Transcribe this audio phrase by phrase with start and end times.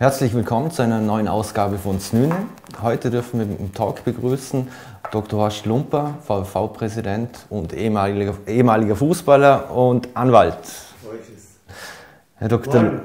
[0.00, 2.46] Herzlich willkommen zu einer neuen Ausgabe von Snüne.
[2.80, 4.68] Heute dürfen wir im Talk begrüßen
[5.10, 5.40] Dr.
[5.40, 10.54] Horst Lumper, VfV-Präsident und ehemaliger, ehemaliger, Fußballer und Anwalt.
[12.36, 12.80] Herr Dr.
[12.80, 13.00] Morgen.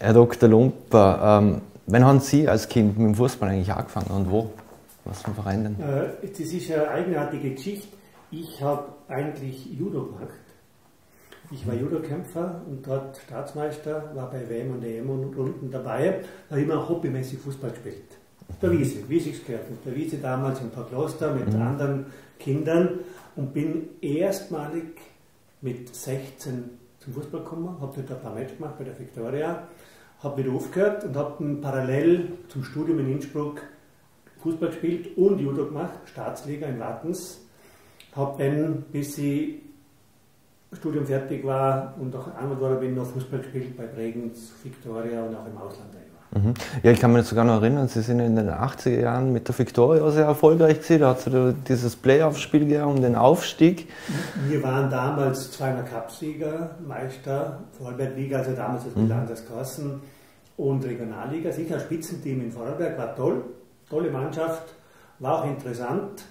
[0.00, 0.46] Herr Dr.
[0.50, 4.50] Lumper, ähm, wann haben Sie als Kind mit dem Fußball eigentlich angefangen und wo?
[5.06, 5.80] Was für ein Verein denn?
[5.80, 7.96] Äh, das ist eine eigenartige Geschichte.
[8.30, 10.43] Ich habe eigentlich Judo gemacht
[11.54, 16.60] ich war Judokämpfer und dort Staatsmeister, war bei WM und EM und unten dabei, habe
[16.60, 18.18] immer hobbymäßig Fußball gespielt.
[18.60, 19.70] Der Wiese, wie es gehört.
[19.70, 21.62] Mit der Wiese damals in ein paar Kloster mit mhm.
[21.62, 22.06] anderen
[22.38, 23.00] Kindern
[23.36, 25.00] und bin erstmalig
[25.60, 29.68] mit 16 zum Fußball gekommen, habe dort ein paar Matches gemacht bei der Victoria,
[30.20, 33.62] habe wieder aufgehört und habe parallel zum Studium in Innsbruck
[34.42, 37.40] Fußball gespielt und Judo gemacht, Staatsliga in Wattens.
[38.14, 39.62] Habe dann, bis ich
[40.74, 45.34] Studium fertig war und auch Anwalt war, bin noch Fußball gespielt bei Bregenz, Victoria und
[45.34, 45.94] auch im Ausland.
[46.34, 46.54] Mhm.
[46.82, 49.56] Ja, ich kann mich sogar noch erinnern, Sie sind in den 80er Jahren mit der
[49.56, 51.00] Victoria sehr erfolgreich gewesen.
[51.00, 53.88] Da hat es dieses Playoff-Spiel gegeben um den Aufstieg.
[54.48, 59.08] Wir waren damals zweimal Cupsieger, Meister, Vorarlberg-Liga, also damals das mhm.
[59.08, 60.00] Landeskassen
[60.56, 61.52] und Regionalliga.
[61.52, 63.44] Sicher Spitzenteam in Vorarlberg, war toll,
[63.88, 64.74] tolle Mannschaft,
[65.20, 66.24] war auch interessant.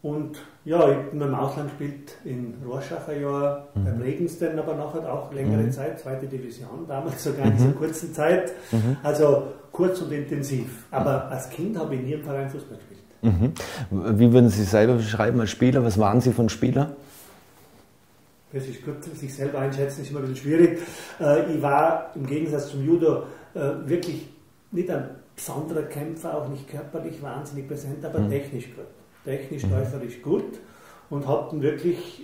[0.00, 3.84] Und ja, ich bin im Ausland gespielt in Rorschach ein Jahr, mhm.
[3.84, 5.70] beim Regensden aber nachher auch längere mhm.
[5.70, 7.56] Zeit, zweite Division, damals sogar in mhm.
[7.56, 8.52] dieser kurzen Zeit.
[8.72, 8.96] Mhm.
[9.04, 10.84] Also kurz und intensiv.
[10.90, 13.00] Aber als Kind habe ich nie im Verein Fußball gespielt.
[13.22, 14.18] Mhm.
[14.18, 15.84] Wie würden Sie selber beschreiben als Spieler?
[15.84, 16.96] Was waren Sie von Spieler?
[18.52, 20.80] Das ist gut, sich selber einschätzen ist immer ein bisschen schwierig.
[21.20, 23.22] Äh, ich war im Gegensatz zum Judo
[23.54, 24.28] äh, wirklich
[24.72, 28.30] nicht ein besonderer Kämpfer, auch nicht körperlich wahnsinnig präsent, aber mhm.
[28.30, 28.86] technisch gut
[29.26, 30.58] technisch, läuferisch gut
[31.10, 32.22] und hatten wirklich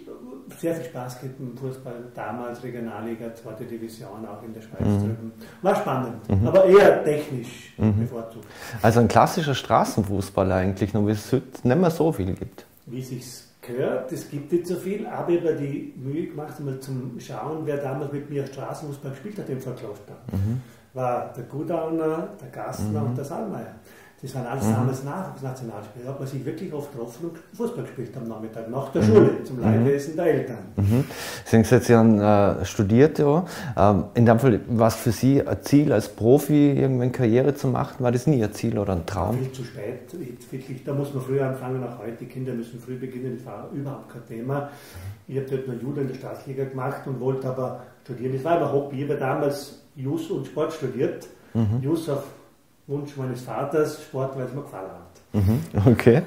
[0.58, 5.00] sehr viel Spaß gehabt im Fußball, damals Regionalliga, zweite Division, auch in der Schweiz mhm.
[5.00, 5.32] drüben.
[5.62, 6.46] War spannend, mhm.
[6.46, 8.00] aber eher technisch mhm.
[8.00, 8.46] bevorzugt.
[8.80, 12.66] Also ein klassischer Straßenfußball eigentlich, nur wie es heute nicht mehr so viel gibt.
[12.86, 13.24] Wie es sich
[13.60, 17.62] gehört, es gibt nicht so viel, aber ich habe die Mühe gemacht, mal zum Schauen,
[17.64, 20.16] wer damals mit mir Straßenfußball gespielt hat im Verkloster.
[20.32, 20.60] Mhm.
[20.94, 23.06] War der Gudauner, der Gastner mhm.
[23.06, 23.74] und der Salmeier.
[24.22, 24.72] Das waren alles mhm.
[24.74, 26.04] damals Nachwuchsnationalspieler.
[26.04, 29.06] Da hat man sich wirklich oft getroffen und Fußball gespielt am Nachmittag, nach der mhm.
[29.06, 30.58] Schule, zum Leidwesen der Eltern.
[30.76, 31.04] Mhm.
[31.44, 33.44] Sie haben gesagt, Sie haben äh, studiert, ja.
[33.76, 37.66] Ähm, in dem Fall, war es für Sie ein Ziel, als Profi irgendwann Karriere zu
[37.66, 37.96] machen?
[37.98, 39.38] War das nie ein Ziel oder ein Traum?
[39.38, 40.14] Viel zu spät.
[40.52, 42.18] Wirklich, da muss man früher anfangen, auch heute.
[42.20, 44.70] Die Kinder müssen früh beginnen, das war überhaupt kein Thema.
[45.26, 48.34] Ich habe dort noch Judo in der Staatsliga gemacht und wollte aber studieren.
[48.34, 49.02] Das war aber Hobby.
[49.02, 51.26] Ich habe damals Jus und Sport studiert.
[51.54, 51.80] Mhm.
[51.82, 52.22] Jus auf
[52.86, 55.12] Wunsch meines Vaters, Sport, weil es mir gefallen hat.
[55.32, 56.22] Mhm, okay.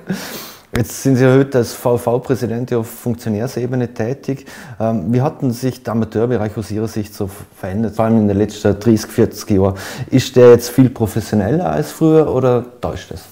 [0.76, 4.46] Jetzt sind Sie heute als VV-Präsident auf Funktionärsebene tätig.
[4.80, 8.38] Ähm, wie hat sich der Amateurbereich aus Ihrer Sicht so verändert, vor allem in den
[8.38, 9.76] letzten 30, 40 Jahren?
[10.12, 13.26] Ist der jetzt viel professioneller als früher oder täuscht es?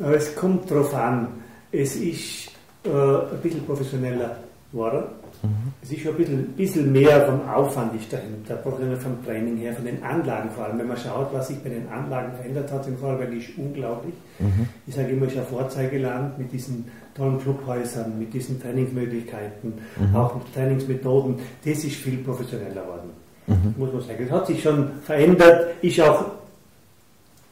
[0.00, 1.28] Es kommt darauf an.
[1.70, 2.48] Es ist
[2.84, 4.36] äh, ein bisschen professioneller
[4.72, 5.04] geworden.
[5.42, 5.72] Mhm.
[5.82, 9.84] Es ist schon ein bisschen, bisschen mehr vom Aufwand ist dahinter, vom Training her, von
[9.84, 10.78] den Anlagen vor allem.
[10.78, 14.14] Wenn man schaut, was sich bei den Anlagen verändert hat, im Vorarlberg ist unglaublich.
[14.38, 14.68] Mhm.
[14.86, 16.84] Ich sage immer, ich habe Vorzeigeland mit diesen
[17.14, 20.16] tollen Clubhäusern, mit diesen Trainingsmöglichkeiten, mhm.
[20.16, 21.36] auch mit Trainingsmethoden.
[21.64, 23.10] Das ist viel professioneller geworden,
[23.46, 23.74] mhm.
[23.78, 24.24] muss man sagen.
[24.24, 26.26] Es hat sich schon verändert, ist auch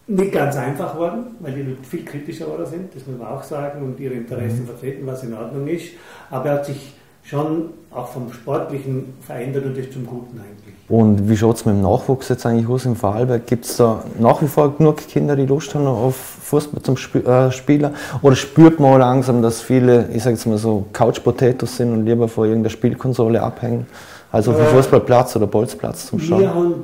[0.06, 3.42] nicht ganz einfach geworden, weil die Leute viel kritischer geworden sind, das muss man auch
[3.42, 4.66] sagen, und ihre Interessen mhm.
[4.66, 5.92] vertreten, was in Ordnung ist.
[6.30, 6.94] Aber er hat sich
[7.28, 10.74] schon auch vom Sportlichen verändert und ist zum Guten eigentlich.
[10.88, 13.46] Und wie schaut es mit dem Nachwuchs jetzt eigentlich aus im Vorarlberg?
[13.46, 17.20] Gibt es da nach wie vor genug Kinder, die Lust haben auf Fußball zum Sp
[17.20, 17.92] äh, Spieler?
[18.22, 22.28] Oder spürt man langsam, dass viele, ich sage jetzt mal so, Couch-Potatoes sind und lieber
[22.28, 23.86] vor irgendeiner Spielkonsole abhängen?
[24.32, 26.40] Also auf dem äh, Fußballplatz oder Bolzplatz zum Schauen?
[26.40, 26.74] Wir haben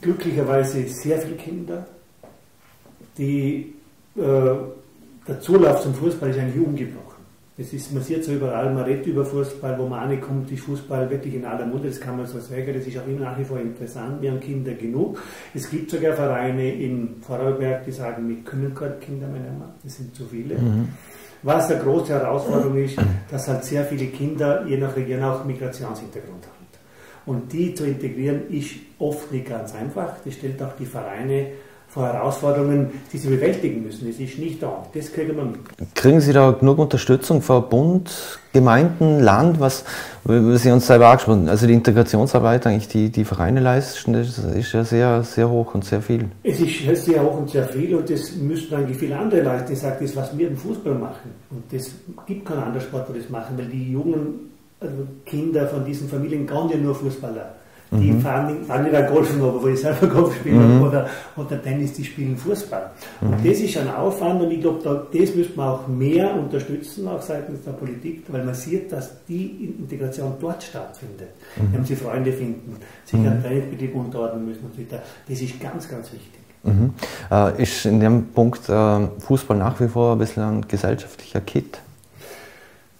[0.00, 1.86] glücklicherweise sehr viele Kinder,
[3.16, 3.74] die
[4.16, 4.20] äh,
[5.28, 7.13] der Zulauf zum Fußball ist eigentlich ungebrochen.
[7.56, 11.08] Es ist, man sieht so überall, man redet über Fußball, wo man ankommt, ist Fußball
[11.08, 13.44] wirklich in aller Munde, das kann man so sagen, das ist auch immer nach wie
[13.44, 15.22] vor interessant, wir haben Kinder genug.
[15.54, 19.96] Es gibt sogar Vereine in Vorarlberg, die sagen, wir können keine Kinder mehr nehmen, das
[19.96, 20.56] sind zu viele.
[20.56, 20.88] Mhm.
[21.44, 22.98] Was eine große Herausforderung ist,
[23.30, 26.54] dass halt sehr viele Kinder je nach Region auch Migrationshintergrund haben.
[27.26, 31.52] Und die zu integrieren ist oft nicht ganz einfach, das stellt auch die Vereine
[31.94, 34.08] vor Herausforderungen, die sie bewältigen müssen.
[34.08, 34.84] Es ist nicht da.
[34.92, 35.60] Das kriegen wir mit.
[35.94, 38.10] Kriegen Sie da genug Unterstützung von Bund,
[38.52, 39.84] Gemeinden, Land, was,
[40.24, 41.48] was Sie uns selber angesprochen haben?
[41.48, 45.84] Also die Integrationsarbeit, eigentlich die, die Vereine leisten, das ist ja sehr, sehr hoch und
[45.84, 46.24] sehr viel.
[46.42, 49.76] Es ist sehr hoch und sehr viel und das müssten eigentlich viele andere Leute, die
[49.76, 51.30] sagen, das was wir im Fußball machen.
[51.50, 51.92] Und das
[52.26, 54.50] gibt kein anderer Sport, der das machen, weil die Jungen
[54.80, 57.54] also Kinder von diesen Familien gehen ja nur Fußballer.
[58.00, 58.20] Die mhm.
[58.20, 60.82] fahren, fahren nicht Golfen, aber wo ich selber Golf spiele mhm.
[60.82, 61.06] oder,
[61.36, 62.90] oder Tennis, die spielen Fußball.
[63.20, 63.28] Mhm.
[63.28, 67.06] Und das ist ein Aufwand und ich glaube, da, das müsste man auch mehr unterstützen,
[67.08, 71.28] auch seitens der Politik, weil man sieht, dass die Integration dort stattfindet.
[71.56, 71.72] Mhm.
[71.72, 73.28] Wenn sie Freunde finden, sich mhm.
[73.28, 75.02] an Trainingsbetrieb unterordnen müssen und so weiter.
[75.28, 76.40] Das ist ganz, ganz wichtig.
[76.64, 76.94] Mhm.
[77.30, 81.78] Äh, ist in dem Punkt äh, Fußball nach wie vor ein bisschen ein gesellschaftlicher Kit?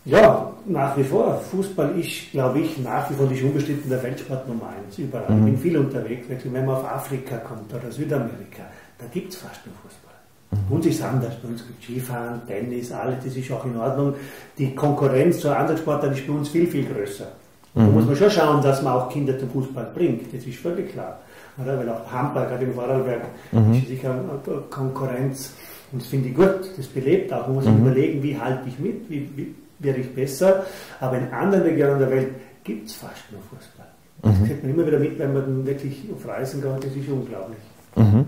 [0.04, 1.40] Ja, nach wie vor.
[1.50, 4.98] Fußball ist, glaube ich, nach wie vor nicht unbestritten der Weltsport Nummer eins.
[4.98, 5.30] Überall.
[5.30, 5.38] Mhm.
[5.38, 6.26] Ich bin viel unterwegs.
[6.28, 8.64] Wenn man auf Afrika kommt oder Südamerika,
[8.98, 10.14] da gibt es fast nur Fußball.
[10.50, 10.76] Mhm.
[10.76, 11.34] Uns ist anders.
[11.42, 13.24] Bei uns gibt es Skifahren, Tennis, alles.
[13.24, 14.14] Das ist auch in Ordnung.
[14.58, 17.26] Die Konkurrenz zur anderen Sportart ist bei uns viel, viel größer.
[17.74, 17.80] Mhm.
[17.80, 20.34] Da muss man schon schauen, dass man auch Kinder zum Fußball bringt.
[20.34, 21.18] Das ist völlig klar.
[21.56, 21.78] Oder?
[21.78, 23.22] Weil auch Hamburg, gerade im Vorarlberg,
[23.52, 23.72] mhm.
[23.72, 25.54] ist sicher eine Konkurrenz.
[25.92, 26.60] Und das finde ich gut.
[26.76, 27.46] Das belebt auch.
[27.46, 27.86] Man muss mhm.
[27.86, 30.64] überlegen, wie halte ich mit, wie, wie wäre ich besser.
[31.00, 32.28] Aber in anderen Regionen der Welt
[32.62, 33.86] gibt es fast nur Fußball.
[34.22, 34.46] Das mhm.
[34.46, 36.90] kriegt man immer wieder mit, wenn man wirklich auf Reisen geht.
[36.90, 37.58] Das ist unglaublich.
[37.96, 38.26] Mhm.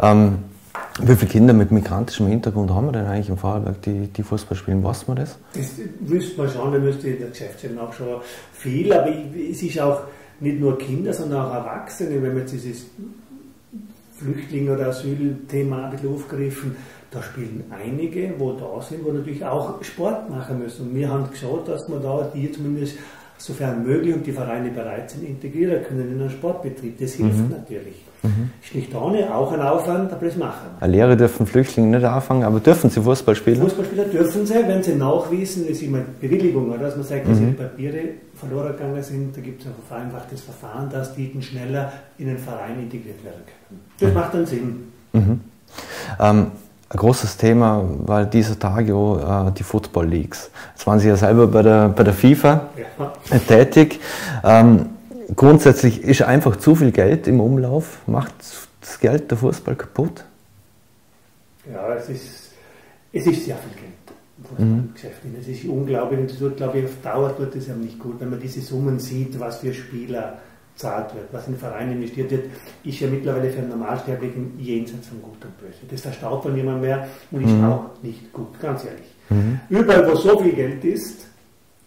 [0.00, 0.38] Ähm,
[1.00, 4.56] wie viele Kinder mit migrantischem Hintergrund haben wir denn eigentlich im Vorarlberg, die, die Fußball
[4.56, 4.82] spielen?
[4.82, 5.38] Weiß man das?
[5.54, 8.20] Das wüsste man schon, da müsste in der Geschäftsstelle auch schon
[8.52, 8.92] viel.
[8.92, 10.02] Aber es ist auch
[10.40, 12.86] nicht nur Kinder, sondern auch Erwachsene, wenn man jetzt dieses
[14.18, 16.76] Flüchtling- oder Asylthema ein bisschen aufgegriffen
[17.14, 20.88] da spielen einige, wo da sind, wo natürlich auch Sport machen müssen.
[20.88, 22.96] Und wir haben geschaut, dass wir da die zumindest
[23.36, 26.98] sofern möglich und die Vereine bereit sind, integrieren können in einen Sportbetrieb.
[26.98, 27.50] Das hilft mhm.
[27.50, 27.96] natürlich.
[28.22, 28.50] Mhm.
[28.62, 30.82] Ist nicht ohne, auch ein Aufwand, aber das machen wir.
[30.82, 33.60] Eine Lehre dürfen Flüchtlinge nicht anfangen, aber dürfen sie Fußball spielen?
[33.60, 37.48] Fußballspieler dürfen sie, wenn sie nachweisen, ist immer Bewilligung, dass man sagt, dass mhm.
[37.48, 37.98] ihre Papiere
[38.34, 39.36] verloren gegangen sind.
[39.36, 43.80] Da gibt es ein vereinfachtes Verfahren, dass die schneller in den Verein integriert werden können.
[44.00, 44.14] Das mhm.
[44.14, 44.92] macht dann Sinn.
[45.12, 45.40] Mhm.
[46.18, 46.46] Ähm,
[46.90, 50.50] ein großes Thema war dieser Tage auch, äh, die Football Leagues.
[50.74, 53.38] Jetzt waren Sie ja selber bei der, bei der FIFA ja.
[53.38, 54.00] tätig.
[54.44, 54.90] Ähm,
[55.34, 57.98] grundsätzlich ist einfach zu viel Geld im Umlauf.
[58.06, 58.34] Macht
[58.80, 60.24] das Geld der Fußball kaputt?
[61.72, 62.52] Ja, es ist,
[63.12, 63.94] es ist sehr viel Geld.
[64.58, 64.92] Mhm.
[65.40, 68.20] Es ist unglaublich und das wird, glaube ich, auf Dauer tut es ja nicht gut,
[68.20, 70.38] wenn man diese Summen sieht, was für Spieler
[70.76, 72.44] zahlt wird, was in Vereine investiert wird,
[72.82, 75.78] ist ja mittlerweile für einen Normalsterblichen jenseits von Gut und Böse.
[75.88, 77.64] Das verstaut man niemand mehr und ist mhm.
[77.64, 79.14] auch nicht gut, ganz ehrlich.
[79.30, 79.60] Mhm.
[79.68, 81.28] Überall, wo so viel Geld ist,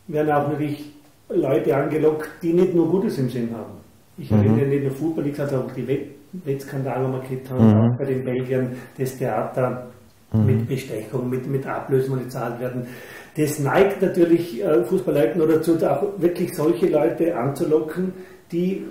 [0.07, 0.94] werden auch natürlich
[1.30, 3.74] Leute angelockt, die nicht nur Gutes im Sinn haben.
[4.18, 4.38] Ich mhm.
[4.38, 7.94] erinnere nicht nur Fußball, ich sage auch die Wett Wettskandale, die wir gehabt haben, mhm.
[7.94, 9.88] auch bei den Belgiern, das Theater
[10.31, 10.45] mhm.
[10.45, 12.86] mit Bestechung, mit, mit Ablösungen gezahlt werden.
[13.38, 18.13] Das neigt natürlich äh, Fußballleuten oder dazu, auch wirklich solche Leute anzulocken,
[18.52, 18.84] die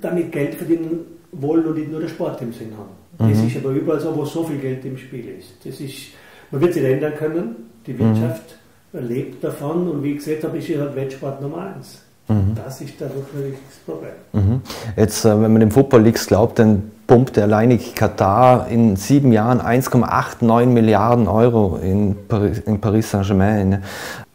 [0.00, 1.00] damit Geld verdienen
[1.32, 3.28] wollen und nicht nur der Sport im Sinn haben.
[3.28, 3.32] Mhm.
[3.32, 5.54] Das ist aber überall so, wo so viel Geld im Spiel ist.
[5.64, 6.12] Das ist
[6.50, 8.56] man wird sich ändern können, die Wirtschaft
[8.92, 9.06] mhm.
[9.06, 12.02] lebt davon und wie ich gesagt habe, ist halt Wettsport Nummer eins.
[12.28, 12.54] Mhm.
[12.54, 14.12] Das ist da wirklich das Problem.
[14.32, 14.60] Mhm.
[14.96, 19.60] Jetzt, äh, wenn man dem Football Leagues glaubt, dann pumpt alleinig Katar in sieben Jahren
[19.60, 23.82] 1,89 Milliarden Euro in Paris, in Paris Saint-Germain.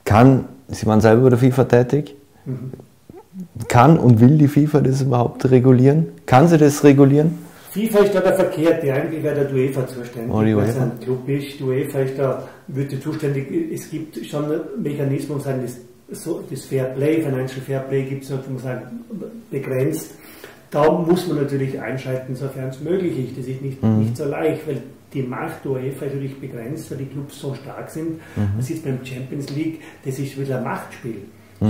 [0.04, 2.72] Kann, Sie waren selber bei der FIFA tätig, mhm.
[3.68, 6.08] Kann und will die FIFA das überhaupt regulieren?
[6.26, 7.38] Kann sie das regulieren?
[7.72, 10.84] FIFA ist da der Verkehrte, eigentlich wäre der UEFA zuständig, oh, die UEFA.
[10.84, 11.60] ein Club ist.
[11.60, 14.46] Die UEFA ist da, würde zuständig, es gibt schon
[14.82, 18.82] Mechanismen, sagen, das, so, das Fair Play, Financial Fair Play gibt es sagen,
[19.52, 20.12] begrenzt.
[20.72, 23.38] Da muss man natürlich einschalten, sofern es möglich ist.
[23.38, 24.00] Das ist nicht, mhm.
[24.00, 24.82] nicht so leicht, weil
[25.14, 28.12] die Macht der UEFA ist natürlich begrenzt, weil die Clubs so stark sind.
[28.38, 28.52] Mhm.
[28.58, 31.24] Das ist beim Champions League, das ist wieder ein Machtspiel.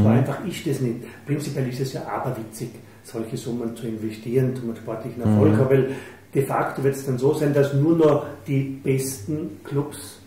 [0.03, 0.17] So mhm.
[0.17, 0.97] einfach ist das nicht.
[1.25, 2.69] Prinzipiell ist es ja aberwitzig,
[3.03, 5.53] solche Summen zu investieren zum sportlichen Erfolg.
[5.53, 5.69] Mhm.
[5.69, 5.89] Weil
[6.33, 10.19] de facto wird es dann so sein, dass nur noch die besten Clubs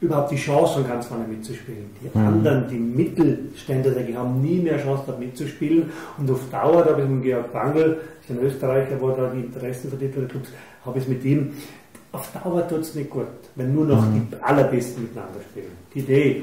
[0.00, 1.86] überhaupt die Chance haben, ganz vorne mitzuspielen.
[2.02, 2.26] Die mhm.
[2.26, 5.90] anderen, die Mittelstände, die haben nie mehr Chance, dort mitzuspielen.
[6.18, 9.88] Und auf Dauer, da habe ich mit Georg Bangl, ein Österreicher, wo da die Interessen
[9.88, 10.48] vertritt der Clubs,
[10.84, 11.52] habe ich mit ihm,
[12.12, 13.26] auf Dauer tut es nicht gut,
[13.56, 14.28] wenn nur noch mhm.
[14.30, 15.72] die allerbesten miteinander spielen.
[15.94, 16.42] Die Idee,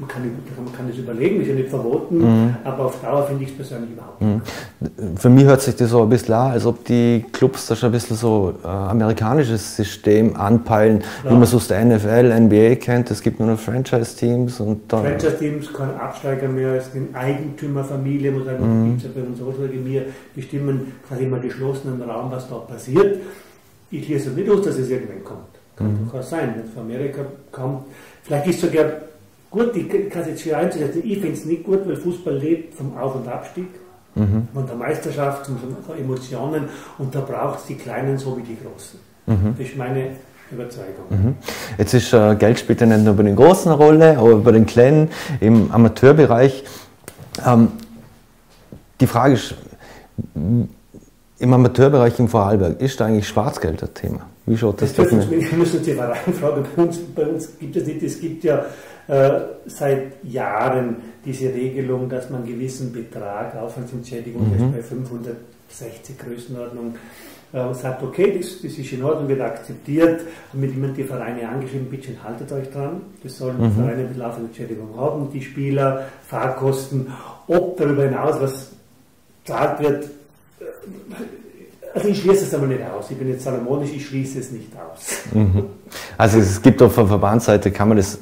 [0.00, 2.56] man kann, man kann das überlegen, ist ja nicht verboten, mhm.
[2.62, 4.42] aber auf Dauer finde ich es persönlich überhaupt nicht.
[4.80, 5.16] Mhm.
[5.16, 7.88] Für mich hört sich das so ein bisschen an, als ob die Clubs da schon
[7.88, 11.30] ein bisschen so äh, amerikanisches System anpeilen, ja.
[11.30, 13.10] wie man es aus der NFL, NBA kennt.
[13.10, 18.90] Es gibt nur noch Franchise-Teams und Franchise-Teams kein Absteiger mehr als den Eigentümerfamilie, muss sagen,
[18.90, 18.96] mhm.
[18.98, 23.18] es bei uns auch wir bestimmen quasi im geschlossenen Raum, was da passiert.
[23.90, 25.48] Ich schließe nicht aus, dass es irgendwann kommt.
[25.74, 26.04] Kann mhm.
[26.04, 27.84] durchaus sein, wenn es von Amerika kommt.
[28.22, 29.07] Vielleicht ist sogar
[29.50, 31.02] Gut, ich kann es jetzt schwer einzusetzen.
[31.04, 33.68] Ich finde es nicht gut, weil Fußball lebt vom Auf- und Abstieg,
[34.14, 34.48] mhm.
[34.52, 36.64] von der Meisterschaft, von Emotionen
[36.98, 39.00] und da braucht es die Kleinen so wie die Großen.
[39.26, 39.54] Mhm.
[39.56, 40.10] Das ist meine
[40.50, 41.04] Überzeugung.
[41.08, 41.34] Mhm.
[41.78, 44.52] Jetzt ist äh, Geld spielt ja nicht nur bei den Großen eine Rolle, aber bei
[44.52, 46.64] den Kleinen im Amateurbereich.
[47.46, 47.68] Ähm,
[49.00, 49.54] die Frage ist,
[50.34, 54.20] im Amateurbereich im Vorarlberg, ist da eigentlich Schwarzgeld das Thema?
[54.48, 55.30] Wie schaut das, das aus?
[55.30, 56.64] Wir müssen die Verein fragen.
[56.74, 58.64] Bei uns, bei uns gibt es nicht, es gibt ja
[59.08, 64.72] äh, seit Jahren diese Regelung, dass man einen gewissen Betrag, Aufwandsentschädigung, mhm.
[64.72, 66.94] bei 560 Größenordnung,
[67.52, 70.20] äh, sagt, okay, das, das, ist in Ordnung, wird akzeptiert,
[70.52, 73.70] haben mit jemand die Vereine angeschrieben, bitte haltet euch dran, das sollen mhm.
[73.70, 77.06] die Vereine mit laufender Entschädigung haben, die Spieler, Fahrkosten,
[77.46, 78.72] ob darüber hinaus was
[79.46, 80.04] zahlt wird,
[80.60, 80.64] äh,
[81.94, 83.10] also ich schließe es aber nicht aus.
[83.10, 85.18] Ich bin jetzt salomonisch, ich schließe es nicht aus.
[85.32, 85.64] Mhm.
[86.16, 88.18] Also es gibt auf der Verbandsseite, kann man das,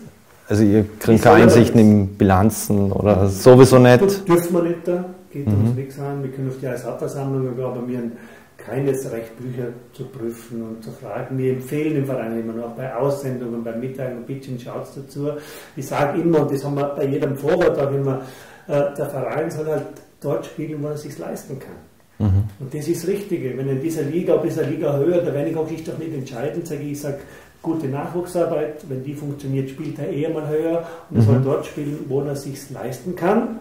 [0.48, 4.28] also ihr kriegt keine Einsichten in Bilanzen oder sowieso nicht?
[4.28, 5.68] Dürfen wir nicht da, geht mhm.
[5.68, 6.22] uns nichts an.
[6.22, 8.12] Wir können auf die Jahreshauptversammlung, aber wir haben
[8.56, 11.38] keines Recht, Bücher zu prüfen und zu fragen.
[11.38, 15.30] Wir empfehlen im Verein immer noch bei Aussendungen, bei Mitteilungen, bitte schaut dazu.
[15.76, 18.22] Ich sage immer, und das haben wir bei jedem Vorwort auch immer,
[18.66, 19.86] äh, der Verein soll halt
[20.20, 21.76] dort spielen, wo er es sich leisten kann.
[22.18, 22.44] Mhm.
[22.58, 23.56] Und das ist das Richtige.
[23.56, 26.14] Wenn in dieser Liga, ob dieser Liga höher, da werde ich auch ich doch nicht
[26.14, 27.18] entscheiden, sage ich, ich sage,
[27.62, 31.22] gute Nachwuchsarbeit, wenn die funktioniert, spielt er eher mal höher und mhm.
[31.22, 33.60] soll dort spielen, wo er sich leisten kann.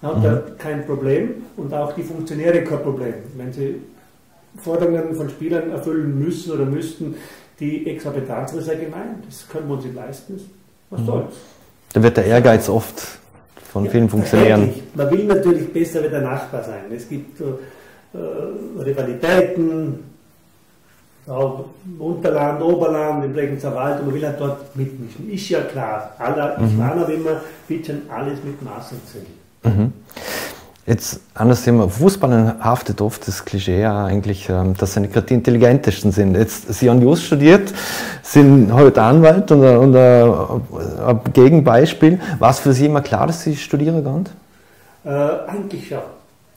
[0.00, 0.24] Dann hat mhm.
[0.24, 3.14] er kein Problem und auch die Funktionäre kein Problem.
[3.36, 3.76] Wenn sie
[4.56, 7.14] Forderungen von Spielern erfüllen müssen oder müssten,
[7.60, 9.22] die exorbitant sind, ist ja gemein.
[9.26, 10.40] Das können wir uns nicht leisten.
[10.90, 11.06] Was mhm.
[11.06, 11.34] soll's?
[11.92, 13.18] Da wird der Ehrgeiz oft
[13.70, 14.70] von ja, vielen Funktionären.
[14.94, 16.84] Man will natürlich besser wie der Nachbar sein.
[16.94, 17.40] Es gibt
[18.14, 20.04] Rivalitäten,
[21.26, 21.64] auch
[21.98, 25.30] Unterland, Oberland, im Bregenzer Wald, und man will halt dort mitmischen.
[25.30, 26.12] Ist ja klar.
[26.18, 26.66] Aller, mhm.
[26.66, 29.26] Ich warne aber immer, bitte alles mit Maß und Ziel.
[29.62, 29.92] Mhm.
[30.84, 31.88] Jetzt anderes Thema.
[31.88, 36.34] Fußballern haftet oft das Klischee ja eigentlich, ähm, dass sie nicht gerade die intelligentesten sind.
[36.34, 37.72] Jetzt, Sie haben Just studiert,
[38.22, 42.18] sind heute Anwalt und, und ein Gegenbeispiel.
[42.40, 44.28] War es für Sie immer klar, dass Sie studieren gehen?
[45.04, 46.02] Äh, eigentlich ja.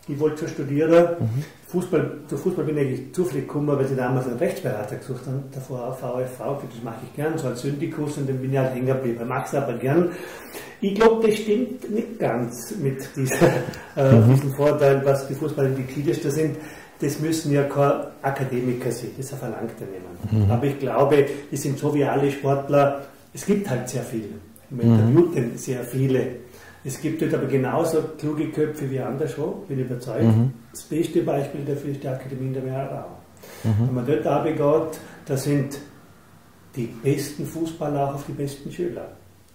[0.08, 1.16] Ich wollte schon studieren.
[1.20, 1.44] Mhm.
[1.68, 5.44] Fußball, zu Fußball bin ich eigentlich zufällig gekommen, weil sie damals einen Rechtsberater gesucht haben,
[5.52, 8.86] davor VfV, das mache ich gern, so als Syndikus und dann bin ich halt hängen
[8.86, 9.20] geblieben.
[9.22, 10.12] Ich mag es aber gern.
[10.80, 13.48] Ich glaube, das stimmt nicht ganz mit dieser,
[13.98, 14.36] äh, mhm.
[14.36, 16.58] diesem Vorteil, was die Fußballer die kritischsten sind.
[17.00, 20.46] Das müssen ja keine Akademiker sein, das ist ein verlangter nehmen.
[20.46, 20.52] Mhm.
[20.52, 24.30] Aber ich glaube, die sind so wie alle Sportler, es gibt halt sehr viele.
[24.72, 25.58] Interview mhm.
[25.58, 26.28] sehr viele
[26.86, 30.24] es gibt dort aber genauso kluge Köpfe wie anderswo, bin ich überzeugt.
[30.24, 30.54] Mhm.
[30.72, 33.08] Das beste Beispiel dafür ist die Akademie in der Mehrerau.
[33.64, 33.88] Mhm.
[33.88, 35.80] Wenn man dort anbegeht, da sind
[36.76, 39.08] die besten Fußballer auch auf die besten Schüler.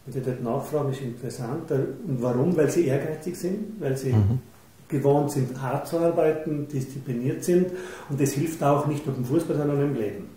[0.05, 1.71] Wenn Sie dort nachfragen, ist interessant.
[1.71, 2.57] Und warum?
[2.57, 4.41] Weil sie ehrgeizig sind, weil sie mhm.
[4.89, 7.69] gewohnt sind, hart zu arbeiten, diszipliniert sind.
[8.09, 10.29] Und das hilft auch nicht nur im Fußball, sondern im Leben.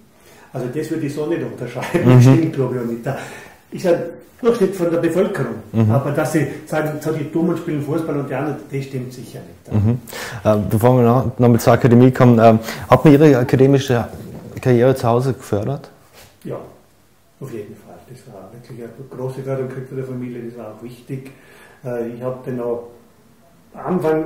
[0.52, 2.18] Also das würde ich so nicht unterscheiden.
[2.18, 2.22] Mhm.
[2.22, 3.06] Stimmt, glaube ich, auch nicht.
[3.06, 3.18] Da
[3.74, 4.00] ist ein
[4.42, 5.56] Durchschnitt von der Bevölkerung.
[5.72, 5.92] Mhm.
[5.92, 9.40] Aber dass sie sagen, so die Dummen spielen Fußball und die anderen, das stimmt sicher
[9.40, 9.86] nicht.
[9.86, 10.00] Mhm.
[10.44, 12.58] Äh, bevor wir noch, noch mal zur Akademie kommen, äh,
[12.90, 14.08] hat man Ihre akademische
[14.62, 15.90] Karriere zu Hause gefördert?
[16.44, 16.58] Ja,
[17.40, 17.96] auf jeden Fall.
[18.10, 21.32] Das war wirklich eine große Förderung für die Familie, das war auch wichtig.
[21.86, 22.90] Äh, ich habe dann auch
[23.74, 24.26] am Anfang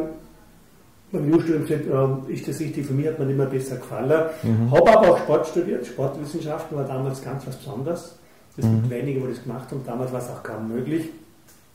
[1.12, 1.86] beim Jurastudium gesagt,
[2.30, 4.30] äh, ist das richtig, für mich hat mir immer besser gefallen.
[4.44, 4.72] Mhm.
[4.72, 8.17] Habe aber auch Sport studiert, Sportwissenschaften war damals ganz was Besonderes.
[8.58, 8.82] Es mhm.
[8.82, 9.82] gibt wenige, die das gemacht haben.
[9.86, 11.10] Damals war es auch kaum möglich.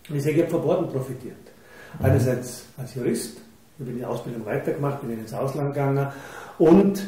[0.09, 1.37] Und ich sage, ich habe von Worten profitiert.
[1.99, 2.05] Mhm.
[2.05, 3.39] Einerseits als Jurist,
[3.79, 6.09] ich habe die Ausbildung weitergemacht, bin ins Ausland gegangen
[6.59, 7.03] und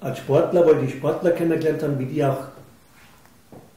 [0.00, 2.38] als Sportler, weil ich die Sportler kennengelernt haben, wie die auch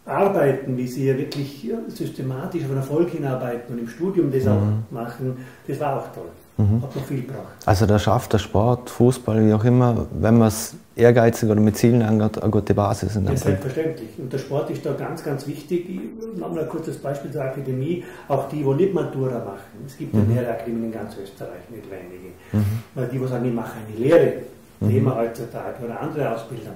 [0.09, 4.51] arbeiten, wie sie ja wirklich systematisch auf den Erfolg hinarbeiten und im Studium das mhm.
[4.51, 5.37] auch machen,
[5.67, 6.29] das war auch toll.
[6.57, 6.81] Mhm.
[6.81, 7.55] Hat noch viel gebracht.
[7.65, 11.77] Also da schafft der Sport, Fußball, wie auch immer, wenn man es ehrgeizig oder mit
[11.77, 13.15] Zielen angeht, eine gute Basis.
[13.15, 14.09] In das selbstverständlich.
[14.17, 15.89] Und der Sport ist da ganz, ganz wichtig.
[15.89, 18.03] Ich mache mal ein kurzes Beispiel zur Akademie.
[18.27, 19.85] Auch die, die nicht Matura machen.
[19.87, 20.33] Es gibt ja mhm.
[20.33, 22.33] mehrere Akademien in ganz Österreich, nicht wenige.
[22.51, 23.09] Mhm.
[23.09, 24.33] Die, die sagen, ich mache eine Lehre,
[24.81, 24.89] mhm.
[24.89, 26.73] Thema heutzutage, oder andere Ausbildung,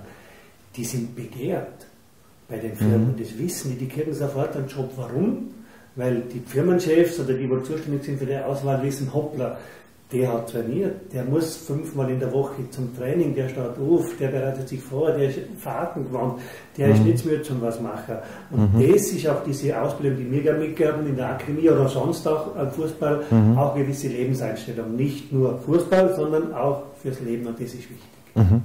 [0.78, 1.88] die sind begehrt
[2.48, 3.14] bei den Firmen.
[3.14, 3.20] Mhm.
[3.20, 4.92] Das wissen die, die kriegen sofort einen Job.
[4.96, 5.50] Warum?
[5.96, 9.58] Weil die Firmenchefs oder die, die zuständig sind für die Auswahl, wissen, hoppla,
[10.14, 14.28] der hat trainiert, der muss fünfmal in der Woche zum Training, der steht auf, der
[14.28, 16.40] bereitet sich vor, der ist Fahrten gewandt,
[16.78, 16.94] der mhm.
[16.94, 18.18] ist nicht mehr zum was machen.
[18.52, 18.92] Und mhm.
[18.92, 22.72] das ist auch diese Ausbildung, die wir mitgehabt in der Akademie oder sonst auch am
[22.72, 23.58] Fußball, mhm.
[23.58, 24.96] auch gewisse Lebenseinstellung.
[24.96, 28.13] Nicht nur Fußball, sondern auch fürs Leben und das ist wichtig.
[28.36, 28.64] Mhm.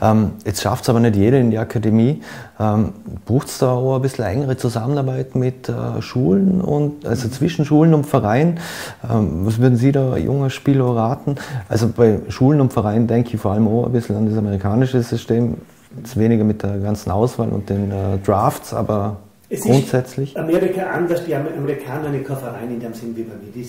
[0.00, 2.22] Ähm, jetzt schafft es aber nicht jeder in die Akademie.
[2.60, 2.92] Ähm,
[3.26, 7.94] Braucht es da auch ein bisschen engere Zusammenarbeit mit äh, Schulen und also zwischen Schulen
[7.94, 8.60] und Vereinen?
[9.08, 11.36] Ähm, was würden Sie da junge Spieler raten?
[11.68, 15.02] Also bei Schulen und Vereinen denke ich vor allem auch ein bisschen an das amerikanische
[15.02, 15.56] System.
[15.96, 19.16] Jetzt weniger mit der ganzen Auswahl und den äh, Drafts, aber
[19.50, 20.30] es Grundsätzlich?
[20.30, 23.50] Ist Amerika anders, die Amerikaner keinen Verein in dem Sinn wie bei mir.
[23.54, 23.66] Die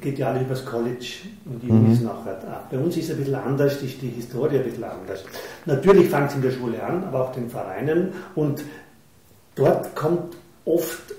[0.00, 1.06] geht ja alle übers College
[1.44, 1.90] und die mhm.
[1.90, 2.68] wissen nachher ab.
[2.70, 5.24] Bei uns ist es ein bisschen anders, ist die Historie ein bisschen anders.
[5.66, 8.64] Natürlich fängt es in der Schule an, aber auch den Vereinen und
[9.56, 11.14] dort kommt oft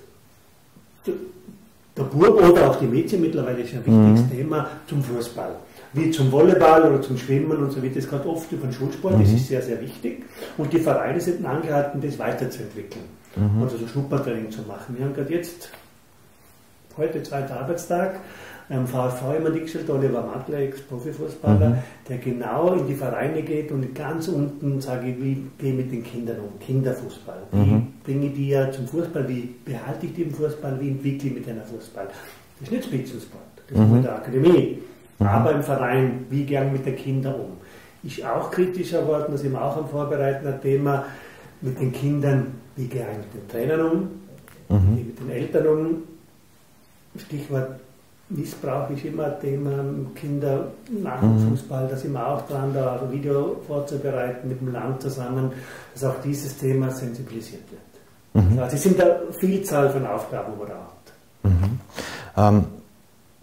[1.06, 4.32] der Bub oder auch die Mädchen mittlerweile ist ein wichtiges mhm.
[4.32, 5.52] Thema zum Fußball.
[5.94, 9.16] Wie zum Volleyball oder zum Schwimmen und so wird das gerade oft über den Schulsport,
[9.16, 9.24] mhm.
[9.24, 10.24] das ist sehr, sehr wichtig.
[10.58, 13.62] Und die Vereine sind angehalten, das weiterzuentwickeln mhm.
[13.62, 14.98] und also Schnuppertraining zu machen.
[14.98, 15.70] Wir haben gerade jetzt,
[16.98, 18.20] heute zweiter Arbeitstag,
[18.70, 21.76] am VfV immer gestellt, Oliver Mattler, Ex-Profifußballer, mhm.
[22.08, 25.92] der genau in die Vereine geht und ganz unten sage ich, wie gehe ich mit
[25.92, 27.44] den Kindern um, Kinderfußball.
[27.52, 27.88] Wie mhm.
[28.04, 31.36] bringe ich die ja zum Fußball, wie behalte ich die im Fußball, wie entwickle ich
[31.36, 32.08] mit einer Fußball.
[32.60, 33.96] Das ist nicht Spitzensport, das ist mhm.
[33.98, 34.80] in der Akademie.
[35.20, 35.26] Mhm.
[35.28, 37.58] Aber im Verein, wie gern mit den Kindern um.
[38.04, 41.06] Ist auch kritisch erwarten, das ist auch am Vorbereiten ein Thema
[41.62, 43.98] mit den Kindern, wie gehe ich mit den Trainern um,
[44.70, 44.98] mhm.
[44.98, 46.04] wie mit den Eltern um.
[47.18, 47.80] Stichwort
[48.30, 49.84] Missbrauch ist immer ein Thema,
[50.16, 51.50] Kinder nach dem mhm.
[51.50, 55.52] Fußball, da sind wir auch dran, da ein Video vorzubereiten mit dem Land zusammen,
[55.94, 58.46] dass auch dieses Thema sensibilisiert wird.
[58.46, 58.60] Mhm.
[58.60, 61.52] Also es sind eine Vielzahl von Aufgaben, die man da hat.
[61.52, 61.80] Mhm.
[62.38, 62.66] Ähm,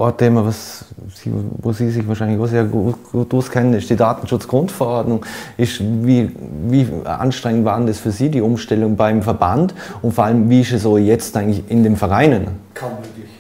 [0.06, 3.96] ein Thema, was Sie, wo Sie sich wahrscheinlich auch sehr gut, gut auskennen, ist die
[3.96, 5.26] Datenschutzgrundverordnung.
[5.56, 6.30] Ist, wie,
[6.68, 9.74] wie anstrengend war das für Sie, die Umstellung beim Verband?
[10.00, 12.46] Und vor allem, wie ist es so jetzt eigentlich in den Vereinen?
[12.74, 13.30] Kaum möglich.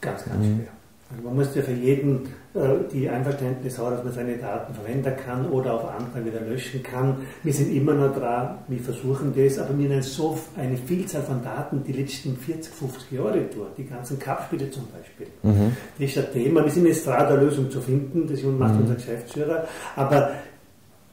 [0.00, 0.56] Ganz, ganz mhm.
[0.56, 0.66] schwer.
[1.10, 2.20] Also man muss ja für jeden
[2.54, 7.16] die Einverständnis haben, dass man seine Daten verwenden kann oder auf Antrag wieder löschen kann.
[7.42, 11.42] Wir sind immer noch dran, wir versuchen das, aber wir nehmen so eine Vielzahl von
[11.42, 15.28] Daten die letzten 40, 50 Jahre durch, die ganzen Cup-Spiele zum Beispiel.
[15.42, 15.74] Mhm.
[15.98, 18.80] Das ist ein Thema, wir sind jetzt dran, eine Lösung zu finden, das macht mhm.
[18.82, 19.66] unser Geschäftsführer,
[19.96, 20.32] aber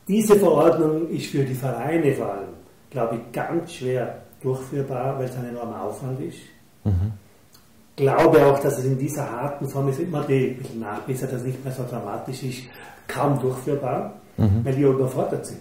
[0.09, 2.49] diese Verordnung ist für die Vereine vor allem,
[2.89, 6.39] glaube ich, ganz schwer durchführbar, weil es ein enormer Aufwand ist.
[6.83, 7.13] Mhm
[7.99, 11.47] glaube auch, dass es in dieser harten Form ist immer die bisschen nachbessert, dass es
[11.47, 12.63] nicht mehr so dramatisch ist,
[13.07, 14.63] kaum durchführbar, mhm.
[14.63, 15.59] weil die überfordert sind.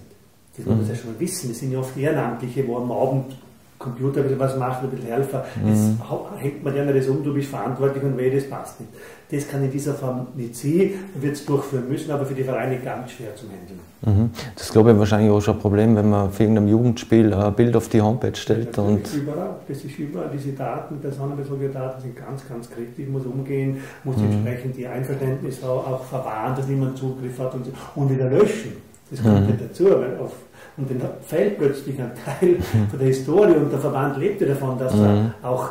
[0.57, 0.91] Das muss man mhm.
[0.91, 1.49] ja schon mal wissen.
[1.49, 3.37] Das sind ja oft Ehrenamtliche, wo am Abend
[3.79, 5.41] Computer ein bisschen was macht, ein bisschen helfen.
[5.63, 5.69] Mhm.
[5.69, 8.93] Jetzt hängt man gerne das um, du bist verantwortlich und weh, das passt nicht.
[9.31, 12.79] Das kann in dieser Form nicht sein, wird es durchführen müssen, aber für die Vereine
[12.79, 13.79] ganz schwer zu handeln.
[14.03, 14.31] Mhm.
[14.57, 17.77] Das glaube ich wahrscheinlich auch schon ein Problem, wenn man für irgendein Jugendspiel ein Bild
[17.77, 18.77] auf die Homepage stellt.
[18.77, 23.07] Das und ist überall, das ist überall, diese Daten, personenbezogene Daten sind ganz, ganz kritisch,
[23.09, 24.33] muss umgehen, muss mhm.
[24.33, 28.73] entsprechend die Einverständnisse auch verwahren, dass niemand Zugriff hat und, und wieder löschen.
[29.11, 29.47] Das kommt mhm.
[29.47, 30.33] nicht dazu, weil auf
[30.79, 32.57] und dann fällt plötzlich ein Teil
[32.91, 35.71] von der Historie und der Verband lebte davon, dass er auch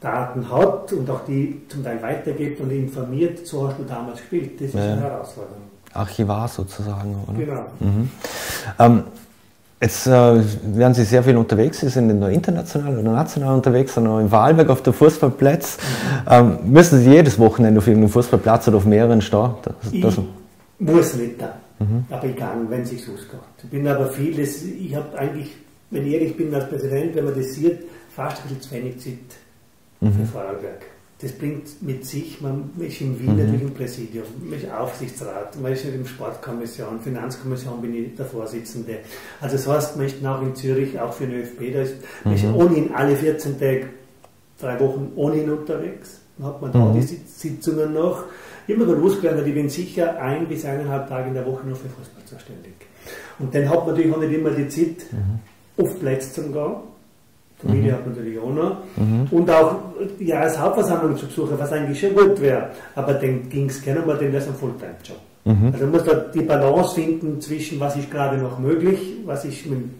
[0.00, 4.60] Daten hat und auch die zum Teil weitergibt und informiert, so hast du damals gespielt.
[4.60, 5.62] Das ist eine Herausforderung.
[5.94, 7.38] Archivar sozusagen, oder?
[7.38, 7.66] Genau.
[7.80, 8.10] Mhm.
[8.78, 9.02] Ähm,
[9.82, 13.94] Jetzt äh, werden Sie sehr viel unterwegs, Sie sind nicht nur international oder national unterwegs,
[13.94, 15.76] sondern auch in Wahlberg auf der Fußballplatz.
[15.76, 16.32] Mhm.
[16.32, 19.50] Ähm, müssen Sie jedes Wochenende auf irgendeinem Fußballplatz oder auf mehreren stehen?
[19.64, 20.18] Das, das
[20.78, 21.54] muss nicht da.
[21.82, 22.04] Mhm.
[22.10, 23.40] Aber egal, wenn es sich ausgeht.
[23.62, 25.56] Ich bin aber vieles, ich habe eigentlich,
[25.90, 27.80] wenn ich ehrlich bin als Präsident, wenn man das sieht,
[28.14, 29.38] fast ein bisschen zu wenig Zeit
[30.00, 30.12] mhm.
[30.12, 30.82] für Vorarlberg.
[31.20, 33.44] Das bringt mit sich, man ist in Wien mhm.
[33.44, 38.26] natürlich im Präsidium, man ist Aufsichtsrat, man ist in der Sportkommission, Finanzkommission bin ich der
[38.26, 38.98] Vorsitzende.
[39.40, 42.34] Also das heißt, man ist auch in Zürich, auch für den ÖFB, da ist, man
[42.34, 42.56] ist mhm.
[42.56, 43.86] ohnehin alle 14 Tage,
[44.60, 46.18] drei Wochen ohnehin unterwegs.
[46.38, 46.94] Dann hat man da mhm.
[46.94, 48.24] die Sitzungen noch
[48.66, 51.88] immer gewusst gelernt, ich bin sicher ein bis eineinhalb Tage in der Woche nur für
[51.88, 52.74] Fußball zuständig.
[53.38, 55.84] Und dann hat man natürlich auch nicht immer die Zeit, mhm.
[55.84, 56.72] auf Plätze zu gehen.
[57.58, 57.96] Familie mhm.
[57.96, 58.76] hat man natürlich auch noch.
[58.96, 59.26] Mhm.
[59.30, 59.76] Und auch
[60.18, 62.70] ja, als Hauptversammlung zu besuchen, was eigentlich schon gut wäre.
[62.94, 65.18] Aber dann ging es gerne mal, denn das ist ein Fulltime-Job.
[65.44, 65.66] Mhm.
[65.72, 69.66] Also man muss da die Balance finden zwischen, was ist gerade noch möglich, was ist
[69.66, 69.94] mit dem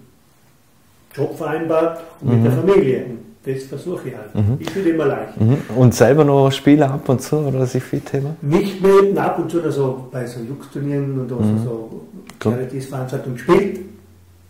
[1.15, 2.67] Job vereinbar und mit der mhm.
[2.67, 3.05] Familie
[3.45, 4.35] das versuche ich halt.
[4.35, 4.57] Mhm.
[4.59, 5.41] Ich bin immer leicht.
[5.41, 5.59] Mhm.
[5.77, 8.37] Und selber noch Spiele ab und zu oder sich viel Thema?
[8.41, 11.65] Nicht mehr, ab und zu also bei so Jux-Turnieren und also mhm.
[11.65, 12.03] so
[12.43, 13.81] Charities-Veranstaltungen gespielt.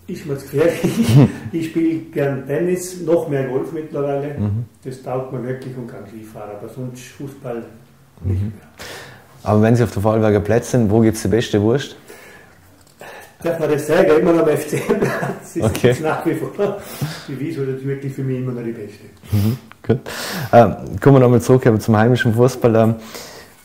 [0.08, 0.82] Ist mir zu gefährlich.
[1.52, 4.38] ich spiele gern Tennis, noch mehr Golf mittlerweile.
[4.38, 4.64] Mhm.
[4.84, 7.62] Das taugt mir wirklich und kann Skifahren, aber sonst Fußball
[8.24, 8.48] nicht mhm.
[8.48, 8.52] mehr.
[9.44, 11.96] Aber wenn Sie auf der Vorarlberger Platz sind, wo gibt es die beste Wurst?
[13.42, 15.54] Darf man das sagen, immer noch am FC-Platz.
[15.54, 15.90] Das okay.
[15.90, 16.50] ist nach wie vor
[17.28, 19.04] die Wiesel ist wirklich für mich immer noch die beste.
[19.32, 19.98] Mhm, gut.
[20.52, 22.74] Ähm, kommen wir nochmal zurück zum heimischen Fußball.
[22.76, 22.94] Ähm,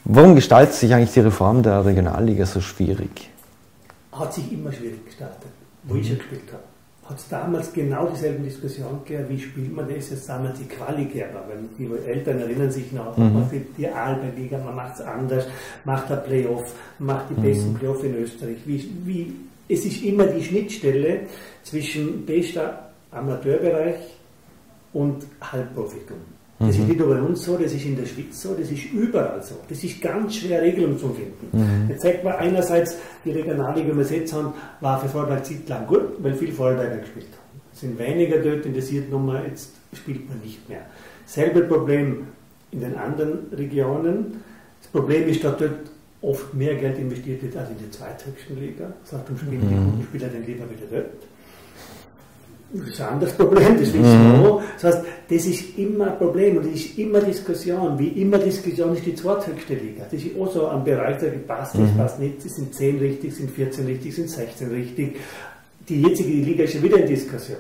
[0.05, 3.29] warum gestaltet sich eigentlich die Reform der Regionalliga so schwierig?
[4.11, 5.51] Hat sich immer schwierig gestaltet,
[5.83, 6.01] wo mhm.
[6.01, 6.63] ich schon gespielt habe.
[7.09, 10.09] Hat es damals genau dieselben Diskussionen gegeben, wie spielt man das?
[10.09, 13.33] Jetzt damals die Quali gegeben, weil die Eltern erinnern sich noch, mhm.
[13.33, 15.45] man die, die Alpenliga, man macht es anders,
[15.85, 17.43] macht ein Playoff, macht die mhm.
[17.43, 18.57] besten Playoff in Österreich.
[18.65, 19.33] Wie, wie
[19.69, 21.21] es ist immer die Schnittstelle
[21.63, 23.97] zwischen bester Amateurbereich
[24.93, 26.17] und Halbprofitum.
[26.60, 26.82] Das mhm.
[26.82, 29.43] ist nicht nur bei uns so, das ist in der Schweiz so, das ist überall
[29.43, 29.56] so.
[29.69, 31.49] Das ist ganz schwer Regelung zu finden.
[31.51, 31.89] Mhm.
[31.89, 35.86] Jetzt sagt man einerseits, die Regionalliga, wie wir jetzt haben, war für Vorarlberg Zeit lang
[35.86, 37.62] gut, weil viel Vorarlberger gespielt haben.
[37.71, 40.82] Es sind weniger dort interessiert, Nummer, jetzt spielt man nicht mehr.
[41.27, 42.27] Selbe Problem
[42.71, 44.41] in den anderen Regionen.
[44.82, 45.91] Das Problem ist, dass dort
[46.27, 48.91] oft mehr Geld investiert wird als in der zweithöchsten Liga.
[49.03, 49.91] Das heißt, darum spielen die mhm.
[49.91, 51.05] guten Spieler dann lieber wieder dort.
[52.73, 54.45] Das ist ein anderes Problem, das wissen wir mhm.
[54.45, 54.61] auch.
[54.73, 57.97] Das heißt, das ist immer ein Problem und das ist immer Diskussion.
[57.97, 60.03] Wie immer Diskussion ist die zweithöchste Liga.
[60.11, 61.97] Das ist auch so ein Bereich, der passt, das mhm.
[61.97, 62.45] passt nicht.
[62.45, 65.15] Es sind 10 richtig, sind 14 richtig, sind 16 richtig.
[65.87, 67.59] Die jetzige Liga ist schon wieder in Diskussion.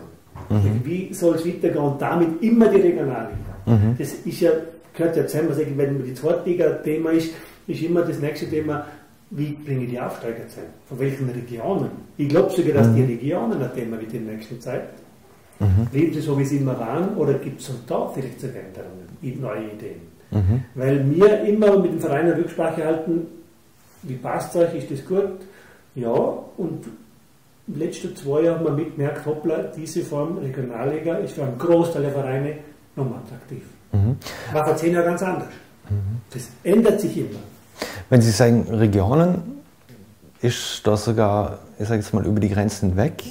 [0.49, 0.81] Mhm.
[0.83, 1.77] Wie soll es weitergehen?
[1.77, 3.57] Und damit immer die Regionalliga.
[3.65, 3.95] Mhm.
[3.97, 4.51] Das ist ja,
[4.93, 7.31] gehört ja zusammen, wenn die Zweitliga-Thema ist,
[7.67, 8.85] ist immer das nächste Thema,
[9.29, 10.43] wie bringe ich die Aufsteiger?
[10.87, 11.91] Von welchen Regionen?
[12.17, 12.95] Ich glaube sogar, dass mhm.
[12.95, 14.89] die Regionen ein Thema wird in der nächsten Zeit.
[15.59, 15.87] Mhm.
[15.91, 19.71] Leben sie so, wie sie immer waren, oder gibt es da vielleicht sogar Änderungen, neue
[19.71, 20.01] Ideen?
[20.31, 20.63] Mhm.
[20.75, 23.27] Weil wir immer mit dem Verein eine Rücksprache halten,
[24.03, 25.41] wie passt euch, ist das gut?
[25.95, 26.85] Ja, und
[27.67, 32.03] den letzten zwei Jahren haben wir mitgemerkt, hoppla, diese Form Regionalliga ist für einen Großteil
[32.03, 32.53] der Vereine
[32.95, 33.63] nochmal attraktiv.
[33.91, 34.15] Mhm.
[34.53, 35.49] War vor zehn Jahren ganz anders.
[35.89, 36.21] Mhm.
[36.31, 37.39] Das ändert sich immer.
[38.09, 39.61] Wenn Sie sagen Regionen,
[40.41, 43.23] ist das sogar, ich sage jetzt mal, über die Grenzen weg?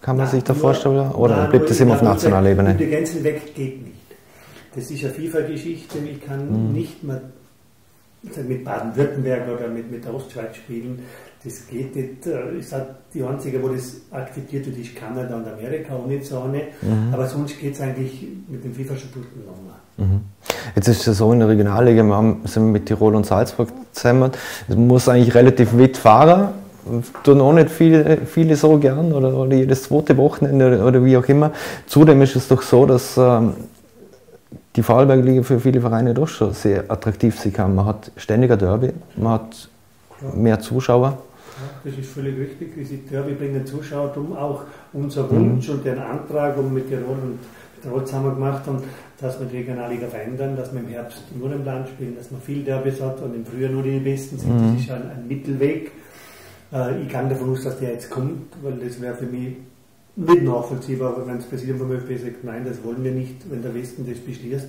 [0.00, 1.12] Kann man Na, sich da vorstellen?
[1.12, 2.70] Oder na, bleibt das immer auf nationaler Ebene?
[2.70, 3.96] Über die Grenzen weg geht nicht.
[4.74, 5.98] Das ist eine FIFA-Geschichte.
[5.98, 6.72] Ich kann mhm.
[6.72, 7.20] nicht mehr
[8.46, 11.02] mit Baden-Württemberg oder mit, mit der Ostschweiz spielen.
[11.44, 12.26] Das geht nicht.
[12.26, 16.62] Äh, ich sage, die einzige, wo das akzeptiert wird, ist Kanada und Amerika ohne Zone.
[16.80, 17.12] Mhm.
[17.12, 19.80] Aber sonst geht es eigentlich mit dem FIFA-Statuten nochmal.
[19.96, 20.20] Mhm.
[20.76, 24.30] Jetzt ist es so in der Regionalliga, wir haben, sind mit Tirol und Salzburg zusammen.
[24.68, 26.48] Es muss eigentlich relativ weit fahren.
[27.22, 31.28] Tun auch nicht viele, viele so gern oder, oder jedes zweite Wochenende oder wie auch
[31.28, 31.52] immer.
[31.86, 33.52] Zudem ist es doch so, dass ähm,
[34.74, 37.74] die Vorarlberg-Liga für viele Vereine doch schon sehr attraktiv sein kann.
[37.74, 39.68] Man hat ständiger Derby, man hat
[40.34, 41.18] mehr Zuschauer.
[41.60, 42.74] Ja, das ist völlig richtig.
[42.74, 44.36] Diese Derby bringen Zuschauer um.
[44.36, 45.74] Auch unser Wunsch mhm.
[45.74, 47.38] und den Antrag, um mit Tirol und
[47.82, 48.82] Tirol zusammen gemacht haben,
[49.20, 52.40] dass wir die Regionalliga verändern, dass wir im Herbst nur im Land spielen, dass man
[52.40, 54.54] viel Derbys hat und im Frühjahr nur die Besten sind.
[54.54, 54.74] Mhm.
[54.74, 55.92] Das ist ein, ein Mittelweg.
[56.72, 59.56] Äh, ich kann davon aus, dass der jetzt kommt, weil das wäre für mich
[60.16, 63.74] nicht nachvollziehbar, wenn das Präsidium vom ÖFB sagt, nein, das wollen wir nicht, wenn der
[63.74, 64.68] Westen das beschließt.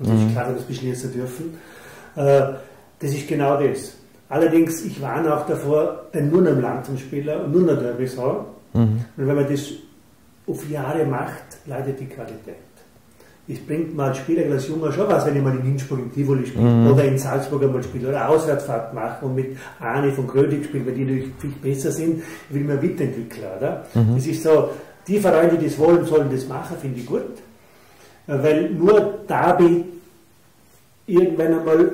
[0.00, 0.26] Und mhm.
[0.26, 1.54] ist klar, dass das beschließen dürfen.
[2.16, 2.54] Äh,
[2.98, 3.96] das ist genau das.
[4.28, 8.18] Allerdings, ich warne auch davor, denn nur einem Land zum Spieler und nur noch Derbys
[8.18, 8.46] haben.
[8.72, 9.04] Mhm.
[9.16, 9.70] Und wenn man das
[10.46, 12.56] auf Jahre macht, leidet die Qualität
[13.46, 16.12] es bringt mir als Spieler als Junger schon was, wenn ich mal in Innsbruck im
[16.12, 16.92] Tivoli spiele mhm.
[16.92, 20.94] oder in Salzburg einmal spiele oder Auswärtsfahrt mache und mit Arne von Krödig spiele, weil
[20.94, 23.84] die natürlich viel besser sind, ich will mir weiterentwickeln, oder?
[23.94, 24.16] Mhm.
[24.16, 24.70] Das ist so,
[25.06, 27.22] die Vereine, die das wollen, sollen das machen, finde ich gut.
[28.26, 29.84] Weil nur dabei
[31.06, 31.92] irgendwann einmal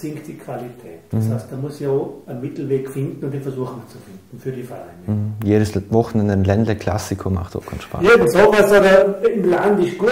[0.00, 1.00] sinkt die Qualität.
[1.10, 1.34] Das mhm.
[1.34, 4.52] heißt, da muss ja auch einen Mittelweg finden und den versuchen wir zu finden für
[4.52, 4.86] die Vereine.
[5.06, 5.32] Mhm.
[5.44, 8.02] Jedes Wochenende ein Ländle-Klassiko macht auch keinen Spaß.
[8.02, 10.08] Ja, sowas, aber im Land ist gut,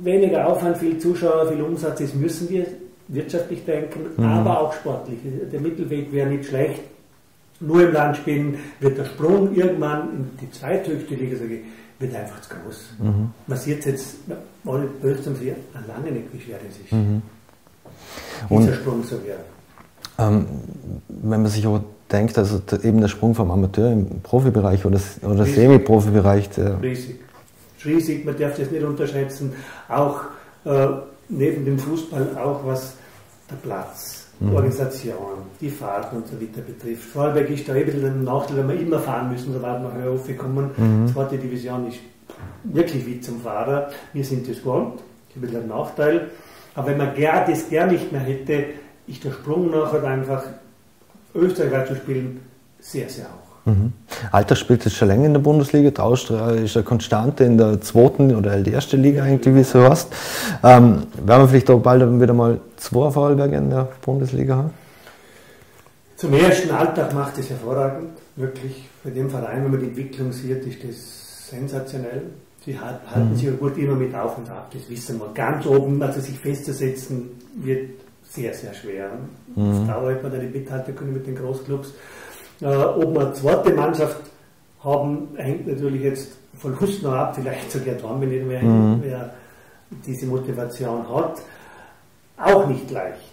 [0.00, 2.66] weniger Aufwand, viel Zuschauer, viel Umsatz ist, müssen wir
[3.08, 4.24] wirtschaftlich denken, mhm.
[4.24, 5.18] aber auch sportlich.
[5.50, 6.80] Der Mittelweg wäre nicht schlecht.
[7.60, 11.60] Nur im Land spielen wird der Sprung irgendwann in die zweithöchste Liga, sage ich,
[11.98, 12.90] wird einfach zu groß.
[13.00, 13.30] Mhm.
[13.46, 14.16] Man sieht jetzt,
[14.64, 15.56] ohne böse sehen,
[15.88, 16.92] lange nicht, wie schwer das ist.
[16.92, 17.22] Mhm.
[18.50, 19.38] Dieser Sprung so wäre.
[20.18, 20.46] Ähm,
[21.08, 25.44] wenn man sich auch denkt, also eben der Sprung vom Amateur im Profibereich oder, oder
[25.44, 26.50] Semi-Profibereich.
[26.82, 27.20] Riesig
[27.84, 29.52] riesig, man darf das nicht unterschätzen.
[29.88, 30.20] Auch
[30.64, 30.88] äh,
[31.28, 32.94] neben dem Fußball auch was
[33.50, 34.54] der Platz, mhm.
[34.54, 37.04] Organisation, die Fahrten und so weiter betrifft.
[37.04, 40.12] Vorarlberg ist da ein bisschen ein Nachteil, wenn wir immer fahren müssen, sobald wir höher
[40.12, 40.70] aufgekommen.
[40.76, 41.08] Mhm.
[41.12, 41.98] Zweite Division ist
[42.64, 43.90] wirklich wie zum Fahrer.
[44.12, 45.00] Wir sind das gewohnt,
[45.34, 46.28] ein bisschen ein Nachteil.
[46.78, 48.66] Aber wenn man das gar nicht mehr hätte,
[49.08, 50.44] ist der Sprung nachher einfach
[51.34, 52.40] Österreich zu spielen
[52.78, 53.66] sehr, sehr hoch.
[53.72, 53.92] Mhm.
[54.30, 56.00] Alter spielt jetzt schon länger in der Bundesliga.
[56.00, 60.12] Austria ist eine Konstante in der zweiten oder die erste Liga eigentlich, wie du hast.
[60.62, 64.70] Ähm, werden wir vielleicht auch bald wieder mal zwei Vorarlberger in der Bundesliga haben?
[66.14, 68.88] Zum ersten Alltag macht es hervorragend, wirklich.
[69.02, 72.22] Bei dem Verein, wenn man die Entwicklung sieht, ist das sensationell.
[72.68, 75.32] Sie halten sich gut immer mit auf und ab, das wissen wir.
[75.32, 77.88] Ganz oben, also sich festzusetzen, wird
[78.22, 79.08] sehr, sehr schwer.
[79.56, 79.86] Mhm.
[79.86, 81.94] Das dauert man die mithalten können mit den Großclubs.
[82.60, 84.20] Äh, ob wir eine zweite Mannschaft
[84.84, 88.98] haben, hängt natürlich jetzt von Lust noch ab, vielleicht sogar nicht mehr mhm.
[89.02, 89.32] wer
[90.06, 91.40] diese Motivation hat.
[92.36, 93.32] Auch nicht leicht.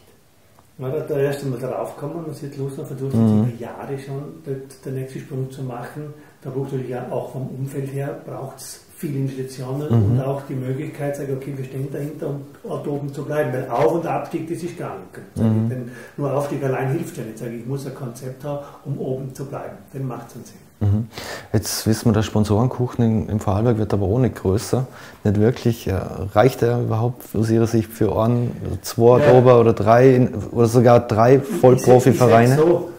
[0.78, 3.50] Ja, da der erste Mal drauf kommen, man sieht Lust noch versucht, mhm.
[3.50, 6.14] über Jahre schon den nächsten Sprung zu machen.
[6.46, 10.12] Da braucht natürlich ja auch vom Umfeld her braucht es viele Investitionen mhm.
[10.12, 13.52] und auch die Möglichkeit, sagen, okay, wir stehen dahinter, um dort oben zu bleiben.
[13.52, 15.38] Weil Auf- und Abstieg, das ist gar nicht.
[15.38, 15.70] Mhm.
[15.70, 17.38] Denn nur Aufstieg allein hilft ja nicht.
[17.38, 19.76] Sage ich, muss ein Konzept haben, um oben zu bleiben.
[19.92, 20.56] Dann macht es einen Sinn.
[20.80, 21.08] Mhm.
[21.52, 24.88] Jetzt wissen wir, der Sponsorenkuchen im Vorarlberg wird aber auch nicht größer.
[25.24, 25.90] Nicht wirklich.
[26.34, 29.34] Reicht er überhaupt aus Ihrer Sicht für einen, zwei ja.
[29.34, 32.56] Ober oder drei oder sogar drei Vollprofivereine?
[32.56, 32.90] So,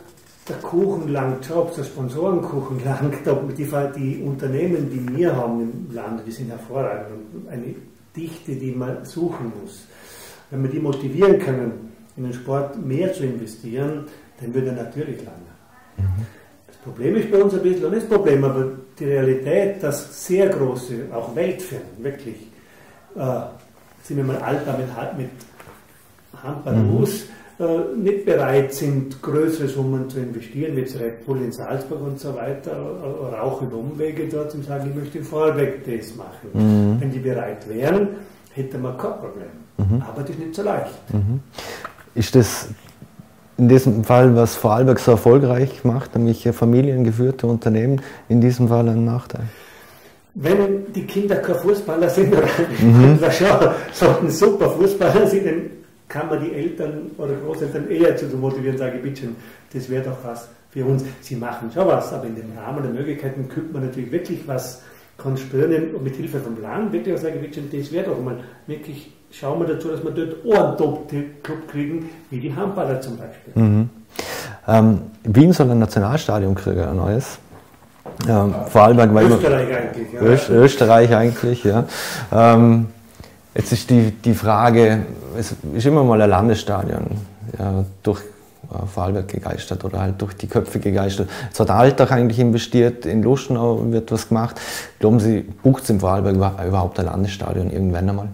[0.49, 5.95] der Kuchen langt ob der Sponsorenkuchen langt, ob die, die Unternehmen, die wir haben im
[5.95, 7.75] Land, die sind hervorragend und eine
[8.17, 9.87] Dichte, die man suchen muss.
[10.51, 14.07] Wenn wir die motivieren können, in den Sport mehr zu investieren,
[14.41, 15.51] dann würde er natürlich landen.
[15.99, 16.27] Mhm.
[16.67, 20.49] Das Problem ist bei uns ein bisschen, und das Problem, aber die Realität, dass sehr
[20.49, 22.37] große, auch Weltfirmen, wirklich,
[23.17, 23.41] äh,
[24.03, 24.87] sind wir mal alt damit
[25.19, 25.31] mit
[26.43, 26.99] Handball mhm.
[27.01, 27.25] los,
[27.59, 32.21] äh, nicht bereit sind, größere Summen zu investieren, wie jetzt Red Bull in Salzburg und
[32.21, 36.51] so weiter, äh, auch über Umwege dort und sagen, ich möchte den Vorweg-Test machen.
[36.53, 37.01] Mhm.
[37.01, 38.09] Wenn die bereit wären,
[38.53, 39.49] hätte man kein Problem.
[39.79, 40.03] Mhm.
[40.03, 40.93] Aber das ist nicht so leicht.
[41.13, 41.41] Mhm.
[42.15, 42.69] Ist das
[43.57, 49.07] in diesem Fall, was Vorarlberg so erfolgreich macht, nämlich familiengeführte Unternehmen, in diesem Fall ein
[49.07, 49.45] Nachteil?
[50.35, 52.49] Wenn die Kinder kein Fußballer sind, oder
[52.83, 53.19] mhm.
[53.31, 55.63] schon so ein super Fußballer sind, dann
[56.09, 59.29] kann man die Eltern oder Großeltern eher zu motivieren, sage ich, bitte,
[59.73, 61.05] das wäre doch was für uns.
[61.21, 64.83] Sie machen schon was, aber in dem Rahmen der Möglichkeiten könnte man natürlich wirklich was
[65.17, 69.13] konstruieren und mit Hilfe vom Land wirklich auch sagen, bitte, das wäre doch mal wirklich,
[69.31, 73.63] schauen wir dazu, dass wir dort auch einen Top-Club kriegen, wie die Handballer zum Beispiel.
[73.63, 73.91] Mhm.
[74.69, 77.39] Ähm, Wien soll ein Nationalstadion kriegen, ein neues.
[78.29, 80.21] Ähm, Vorarlberg, weil Österreich eigentlich, ja.
[80.23, 81.85] Öst, Österreich eigentlich, ja.
[82.33, 82.87] Ähm,
[83.57, 85.07] Jetzt ist die, die Frage,
[85.39, 87.07] es ist immer mal ein Landesstadion
[87.59, 91.31] ja, durch äh, Vorarlberg gegeistert oder halt durch die Köpfe gegeistert.
[91.47, 94.61] Jetzt hat Alltag eigentlich investiert, in Luschenau wird was gemacht.
[94.99, 98.29] Glauben Sie, bucht es im Vorarlberg überhaupt ein Landesstadion irgendwann einmal?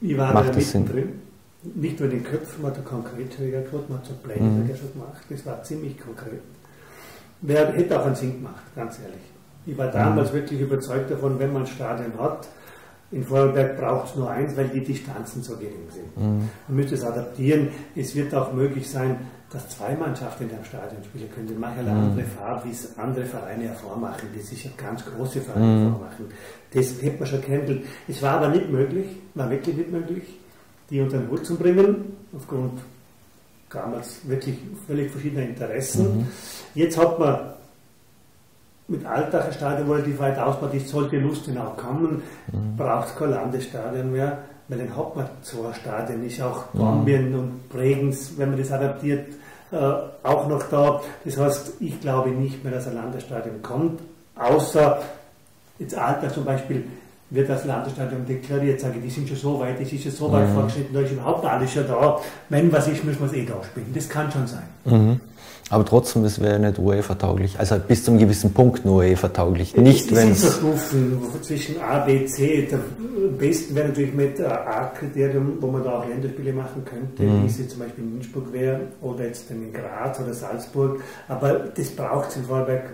[0.00, 1.20] Ich war Macht da mittendrin.
[1.76, 4.66] Nicht nur in den Köpfen, man hat konkret gemacht, man hat so Pläne mhm.
[4.66, 5.22] schon gemacht.
[5.30, 6.42] Das war ziemlich konkret.
[7.42, 9.22] Wer hätte auch einen Sinn gemacht, ganz ehrlich.
[9.66, 10.36] Ich war damals mhm.
[10.36, 12.48] wirklich überzeugt davon, wenn man ein Stadion hat,
[13.14, 16.16] in Vorarlberg braucht es nur eins, weil die Distanzen so gering sind.
[16.16, 16.48] Mhm.
[16.66, 17.68] Man müsste es adaptieren.
[17.94, 19.16] Es wird auch möglich sein,
[19.50, 21.46] dass zwei Mannschaften in einem Stadion spielen können.
[21.46, 22.10] Die machen eine mhm.
[22.10, 25.82] andere Farbe, wie es andere Vereine hervormachen, die sich ganz große Vereine mhm.
[25.82, 26.26] hervormachen.
[26.72, 27.84] Das hätte man schon gehandelt.
[28.08, 30.24] Es war aber nicht möglich, war wirklich nicht möglich,
[30.90, 32.80] die unter den Hut zu bringen, aufgrund
[33.70, 36.18] damals wirklich völlig verschiedener Interessen.
[36.18, 36.26] Mhm.
[36.74, 37.54] Jetzt hat man
[38.88, 42.76] mit Alltag ein Stadion relativ weit ausbaut ist, sollte Lustenau kommen, mhm.
[42.76, 47.38] braucht es kein Landesstadion mehr, weil dann hat man zwei Stadien, ist auch Bambien mhm.
[47.38, 49.28] und Bregenz, wenn man das adaptiert,
[49.72, 49.76] äh,
[50.22, 51.00] auch noch da.
[51.24, 54.00] Das heißt, ich glaube nicht mehr, dass ein Landesstadion kommt,
[54.36, 55.00] außer
[55.78, 56.84] jetzt Alltag zum Beispiel
[57.30, 60.30] wird das Landesstadion deklariert, sage ich, die sind schon so weit, das ist schon so
[60.30, 60.54] weit mhm.
[60.54, 62.20] fortgeschritten, da ist überhaupt alles schon da.
[62.50, 63.92] Wenn was ist, müssen wir es eh da spielen.
[63.94, 64.64] Das kann schon sein.
[64.84, 65.20] Mhm.
[65.70, 67.58] Aber trotzdem, es wäre nicht UEFA-tauglich.
[67.58, 69.76] Also bis zu einem gewissen Punkt nur UEFA-tauglich.
[69.76, 70.60] Nicht, wenn es.
[71.40, 72.68] zwischen A, B, C.
[72.70, 72.78] Der
[73.38, 77.44] besten wäre natürlich mit A-Kriterium, wo man da auch Länderspiele machen könnte, mhm.
[77.44, 81.00] wie jetzt zum Beispiel in Innsbruck wäre oder jetzt in Graz oder Salzburg.
[81.28, 82.90] Aber das braucht es in Vorarlberg,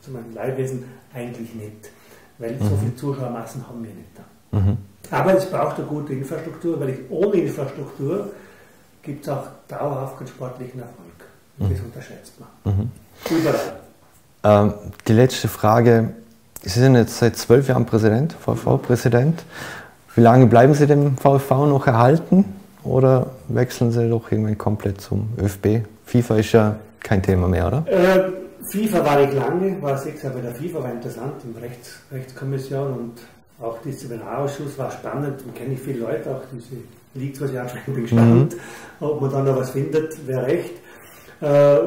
[0.00, 1.90] zum Beispiel Leihwesen, eigentlich nicht.
[2.38, 2.60] Weil mhm.
[2.60, 4.58] so viele Zuschauermassen haben wir nicht da.
[4.58, 4.78] Mhm.
[5.10, 8.30] Aber es braucht eine gute Infrastruktur, weil ich, ohne Infrastruktur
[9.02, 11.07] gibt es auch dauerhaft keinen sportlichen Erfolg.
[11.58, 11.84] Das mhm.
[11.86, 12.74] unterschätzt man.
[12.74, 12.90] Mhm.
[13.30, 13.54] Überall.
[14.44, 14.74] Ähm,
[15.06, 16.10] die letzte Frage.
[16.62, 19.44] Sie sind jetzt seit zwölf Jahren Präsident, VV-Präsident.
[20.14, 22.44] Wie lange bleiben Sie dem VV noch erhalten
[22.82, 25.86] oder wechseln Sie doch irgendwann komplett zum ÖFB?
[26.04, 27.84] FIFA ist ja kein Thema mehr, oder?
[27.86, 28.32] Äh,
[28.70, 32.92] FIFA war ich lange, war sechs Jahre bei der FIFA, war interessant, in Rechts, Rechtskommission
[32.92, 33.12] und
[33.60, 36.82] auch Disziplinarausschuss war spannend und kenne ich viele Leute, auch diese
[37.14, 39.06] Leagues, was ich ansprechen, bin gespannt, mhm.
[39.06, 40.74] ob man da noch was findet, wäre recht.
[41.40, 41.78] Äh,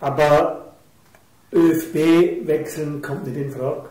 [0.00, 0.72] aber
[1.52, 3.84] ÖFB wechseln kommt nicht in Frage.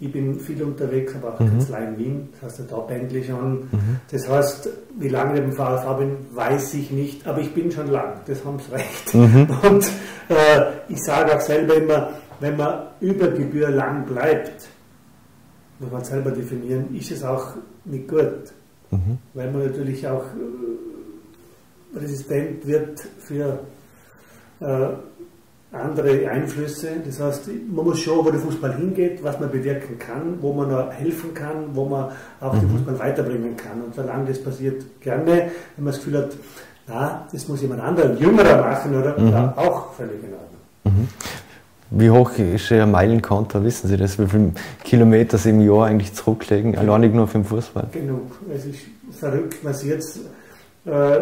[0.00, 1.50] Ich bin viel unterwegs, aber auch mhm.
[1.50, 3.60] Kanzlei in Wien, das heißt, da pendle ich schon.
[3.60, 4.00] Mhm.
[4.10, 7.90] Das heißt, wie lange ich im VfV bin, weiß ich nicht, aber ich bin schon
[7.90, 9.14] lang, das haben sie recht.
[9.14, 9.48] Mhm.
[9.62, 9.84] Und
[10.28, 14.68] äh, ich sage auch selber immer, wenn man über Gebühr lang bleibt,
[15.78, 17.54] muss man selber definieren, ist es auch
[17.84, 18.52] nicht gut.
[18.90, 19.18] Mhm.
[19.32, 23.60] Weil man natürlich auch äh, resistent wird für
[24.60, 26.88] andere Einflüsse.
[27.04, 30.90] Das heißt, man muss schauen, wo der Fußball hingeht, was man bewirken kann, wo man
[30.90, 32.60] helfen kann, wo man auch mhm.
[32.60, 33.82] den Fußball weiterbringen kann.
[33.82, 35.50] Und solange das passiert, gerne.
[35.76, 36.30] Wenn man das Gefühl hat,
[36.86, 39.18] na, das muss jemand anderer, jüngerer machen, oder?
[39.18, 39.28] Mhm.
[39.28, 40.48] Ja, auch völlig in Ordnung.
[40.84, 41.08] Mhm.
[41.90, 43.62] Wie hoch ist Ihr Meilenkonto?
[43.62, 44.18] Wissen Sie das?
[44.18, 46.76] Wie viele Kilometer Sie im Jahr eigentlich zurücklegen?
[46.76, 47.88] Alleinig nur für den Fußball?
[47.92, 48.32] Genug.
[48.54, 48.80] Es ist
[49.12, 50.20] verrückt, was jetzt.
[50.86, 51.16] Äh,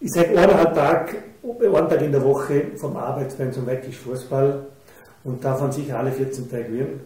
[0.00, 4.66] ich sage eineinhalb Tag, einen Tag in der Woche vom Arbeitspensum weg ist Fußball
[5.24, 7.00] und davon sicher alle 14 Tage werden.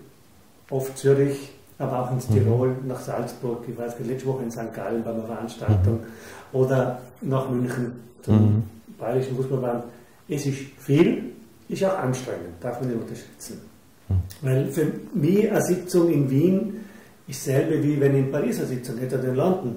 [0.70, 2.34] Oft Zürich, aber auch ins mhm.
[2.34, 4.74] Tirol, nach Salzburg, ich weiß nicht, letzte Woche in St.
[4.74, 6.60] Gallen bei einer Veranstaltung mhm.
[6.60, 8.62] oder nach München zum mhm.
[8.98, 9.84] Bayerischen Fußballband.
[10.28, 11.32] Es ist viel,
[11.68, 13.60] ist auch anstrengend, darf man nicht unterschätzen.
[14.08, 14.14] Mhm.
[14.42, 16.80] Weil für mich eine Sitzung in Wien
[17.28, 19.76] ist selbe wie wenn ich in Paris eine Sitzung hätte oder in London.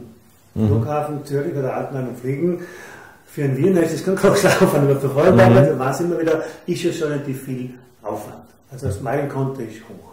[0.55, 0.67] Mhm.
[0.67, 2.59] Flughafen, Zürich oder Altenheim und Fliegen.
[3.31, 5.57] Für einen Wiener ist es kein Kochschlafen, aber für Vorarlberg, mhm.
[5.57, 7.69] also weiß immer wieder, ist ja schon relativ viel
[8.01, 8.45] Aufwand.
[8.71, 10.09] Also das mein Konto ist hoch.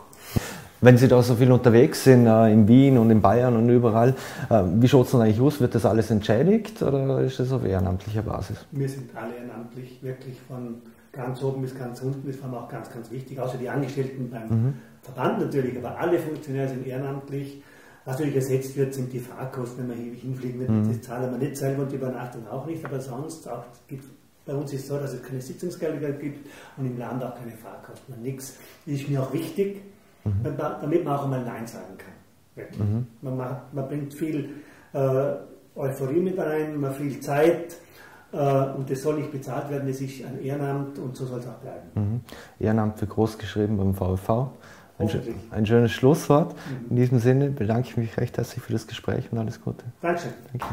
[0.82, 4.10] Wenn Sie da so viel unterwegs sind, äh, in Wien und in Bayern und überall,
[4.50, 5.60] äh, wie schaut es denn eigentlich aus?
[5.60, 8.58] Wird das alles entschädigt oder ist das auf ehrenamtlicher Basis?
[8.72, 12.68] Wir sind alle ehrenamtlich, wirklich von ganz oben bis ganz unten, das war mir auch
[12.68, 14.74] ganz, ganz wichtig, außer die Angestellten beim mhm.
[15.02, 17.62] Verband natürlich, aber alle Funktionäre sind ehrenamtlich.
[18.06, 20.60] Was natürlich ersetzt wird, sind die Fahrkosten, wenn wir hinfliegen.
[20.60, 20.88] Mhm.
[20.88, 24.04] Das zahlen wir nicht selber und die Übernachtung auch nicht, aber sonst auch gibt
[24.46, 27.50] bei uns ist es so, dass es keine Sitzungsgelder gibt und im Land auch keine
[27.50, 28.22] Fahrkosten.
[28.22, 28.56] Nichts.
[28.86, 29.82] Das ist mir auch wichtig,
[30.24, 30.56] mhm.
[30.80, 32.64] damit man auch einmal Nein sagen kann.
[32.78, 33.06] Mhm.
[33.22, 34.50] Man, macht, man, bringt viel
[34.92, 35.34] äh,
[35.74, 37.76] Euphorie mit rein, man viel Zeit
[38.32, 41.46] äh, und das soll nicht bezahlt werden, das ist ein Ehrenamt und so soll es
[41.48, 41.88] auch bleiben.
[41.94, 42.20] Mhm.
[42.60, 44.52] Ehrenamt wird groß geschrieben beim VfV.
[44.98, 45.10] Ein,
[45.50, 46.54] ein, schönes Schlusswort.
[46.88, 49.84] In diesem Sinne bedanke ich mich recht herzlich für das Gespräch und alles Gute.
[50.00, 50.32] Dankeschön.
[50.52, 50.66] Danke.